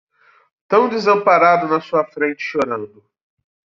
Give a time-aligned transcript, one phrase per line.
[0.67, 3.05] Tão desamparado na sua frente chorando